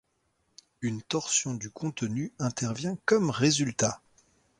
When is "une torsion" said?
0.81-1.53